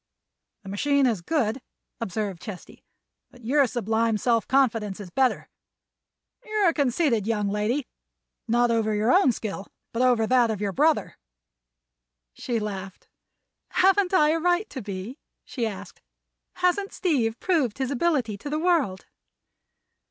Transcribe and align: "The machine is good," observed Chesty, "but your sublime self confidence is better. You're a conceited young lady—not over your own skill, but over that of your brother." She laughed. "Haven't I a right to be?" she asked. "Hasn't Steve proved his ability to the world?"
"The 0.63 0.69
machine 0.69 1.05
is 1.05 1.21
good," 1.21 1.61
observed 1.99 2.41
Chesty, 2.41 2.83
"but 3.29 3.45
your 3.45 3.67
sublime 3.67 4.17
self 4.17 4.47
confidence 4.47 4.99
is 4.99 5.11
better. 5.11 5.47
You're 6.43 6.69
a 6.69 6.73
conceited 6.73 7.27
young 7.27 7.47
lady—not 7.47 8.71
over 8.71 8.95
your 8.95 9.13
own 9.13 9.31
skill, 9.31 9.67
but 9.93 10.01
over 10.01 10.25
that 10.25 10.49
of 10.49 10.59
your 10.59 10.71
brother." 10.73 11.19
She 12.33 12.59
laughed. 12.59 13.09
"Haven't 13.69 14.11
I 14.11 14.29
a 14.31 14.39
right 14.39 14.67
to 14.71 14.81
be?" 14.81 15.19
she 15.45 15.67
asked. 15.67 16.01
"Hasn't 16.55 16.93
Steve 16.93 17.39
proved 17.39 17.77
his 17.77 17.91
ability 17.91 18.39
to 18.39 18.49
the 18.49 18.57
world?" 18.57 19.05